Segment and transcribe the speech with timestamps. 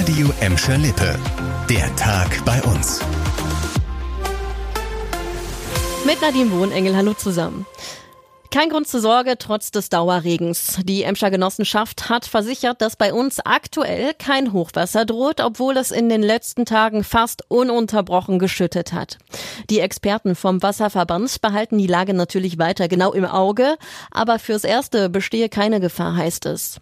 [0.00, 1.14] Radio Emscher Lippe.
[1.68, 3.00] Der Tag bei uns.
[6.06, 7.66] Mit Nadine Wohnengel, hallo zusammen.
[8.50, 10.78] Kein Grund zur Sorge trotz des Dauerregens.
[10.84, 16.08] Die Emscher Genossenschaft hat versichert, dass bei uns aktuell kein Hochwasser droht, obwohl es in
[16.08, 19.18] den letzten Tagen fast ununterbrochen geschüttet hat.
[19.68, 23.76] Die Experten vom Wasserverband behalten die Lage natürlich weiter genau im Auge,
[24.10, 26.80] aber fürs Erste bestehe keine Gefahr, heißt es.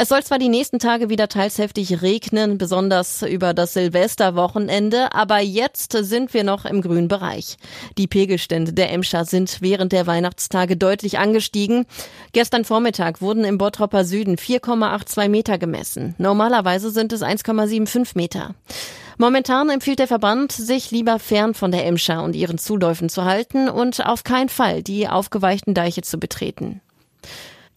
[0.00, 5.40] Es soll zwar die nächsten Tage wieder teils heftig regnen, besonders über das Silvesterwochenende, aber
[5.40, 7.56] jetzt sind wir noch im grünen Bereich.
[7.98, 11.84] Die Pegelstände der Emscher sind während der Weihnachtstage deutlich angestiegen.
[12.30, 16.14] Gestern Vormittag wurden im Bottropper Süden 4,82 Meter gemessen.
[16.18, 18.54] Normalerweise sind es 1,75 Meter.
[19.16, 23.68] Momentan empfiehlt der Verband, sich lieber fern von der Emscher und ihren Zuläufen zu halten
[23.68, 26.82] und auf keinen Fall die aufgeweichten Deiche zu betreten.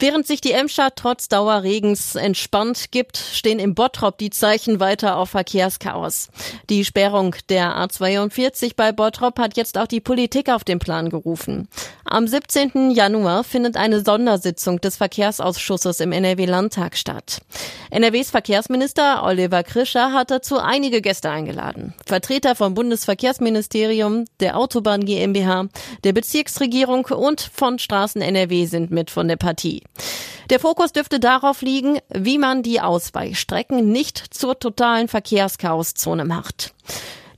[0.02, 5.30] Während sich die Emscher trotz Dauerregens entspannt gibt, stehen im Bottrop die Zeichen weiter auf
[5.30, 6.30] Verkehrschaos.
[6.72, 11.68] Die Sperrung der A42 bei Bottrop hat jetzt auch die Politik auf den Plan gerufen.
[12.12, 12.92] Am 17.
[12.92, 17.40] Januar findet eine Sondersitzung des Verkehrsausschusses im NRW-Landtag statt.
[17.90, 21.94] NRWs Verkehrsminister Oliver Krischer hat dazu einige Gäste eingeladen.
[22.06, 25.70] Vertreter vom Bundesverkehrsministerium, der Autobahn GmbH,
[26.04, 29.82] der Bezirksregierung und von Straßen NRW sind mit von der Partie.
[30.50, 36.74] Der Fokus dürfte darauf liegen, wie man die Ausweichstrecken nicht zur totalen Verkehrschaoszone macht.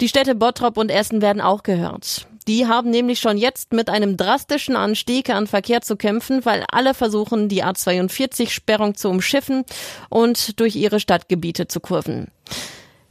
[0.02, 2.26] Die Städte Bottrop und Essen werden auch gehört.
[2.48, 6.94] Die haben nämlich schon jetzt mit einem drastischen Anstieg an Verkehr zu kämpfen, weil alle
[6.94, 9.64] versuchen, die A42-Sperrung zu umschiffen
[10.10, 12.28] und durch ihre Stadtgebiete zu kurven.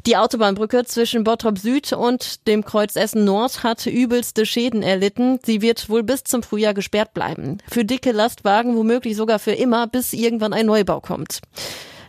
[0.04, 5.38] Die Autobahnbrücke zwischen Bottrop Süd und dem Kreuz Essen Nord hat übelste Schäden erlitten.
[5.44, 7.58] Sie wird wohl bis zum Frühjahr gesperrt bleiben.
[7.70, 11.40] Für dicke Lastwagen womöglich sogar für immer, bis irgendwann ein Neubau kommt.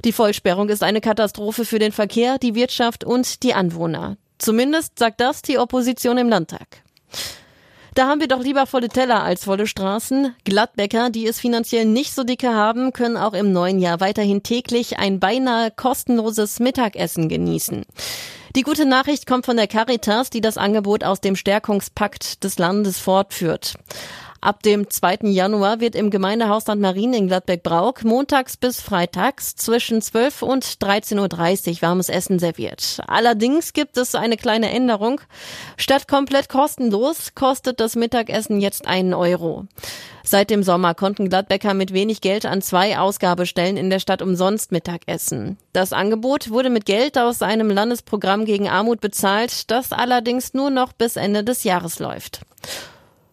[0.05, 4.17] Die Vollsperrung ist eine Katastrophe für den Verkehr, die Wirtschaft und die Anwohner.
[4.39, 6.82] Zumindest sagt das die Opposition im Landtag.
[7.95, 10.35] Da haben wir doch lieber volle Teller als volle Straßen.
[10.45, 14.97] Glattbäcker, die es finanziell nicht so dicke haben, können auch im neuen Jahr weiterhin täglich
[14.97, 17.85] ein beinahe kostenloses Mittagessen genießen.
[18.55, 22.99] Die gute Nachricht kommt von der Caritas, die das Angebot aus dem Stärkungspakt des Landes
[22.99, 23.75] fortführt.
[24.43, 25.19] Ab dem 2.
[25.29, 26.75] Januar wird im Gemeindehaus St.
[26.75, 32.99] Marien in Gladbeck-Brauk montags bis freitags zwischen 12 und 13.30 Uhr warmes Essen serviert.
[33.07, 35.21] Allerdings gibt es eine kleine Änderung.
[35.77, 39.65] Statt komplett kostenlos kostet das Mittagessen jetzt einen Euro.
[40.25, 44.73] Seit dem Sommer konnten Gladbecker mit wenig Geld an zwei Ausgabestellen in der Stadt umsonst
[44.73, 45.57] Mittag essen.
[45.71, 50.91] Das Angebot wurde mit Geld aus einem Landesprogramm gegen Armut bezahlt, das allerdings nur noch
[50.91, 52.41] bis Ende des Jahres läuft.